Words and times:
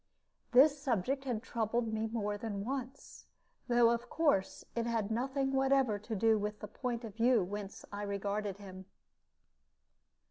This 0.51 0.79
subject 0.81 1.25
had 1.25 1.43
troubled 1.43 1.93
me 1.93 2.07
more 2.07 2.35
than 2.35 2.65
once, 2.65 3.27
though 3.67 3.91
of 3.91 4.09
course 4.09 4.65
it 4.75 4.87
had 4.87 5.11
nothing 5.11 5.53
whatever 5.53 5.99
to 5.99 6.15
do 6.15 6.39
with 6.39 6.59
the 6.59 6.67
point 6.67 7.03
of 7.03 7.13
view 7.13 7.43
whence 7.43 7.85
I 7.91 8.01
regarded 8.01 8.57
him. 8.57 8.85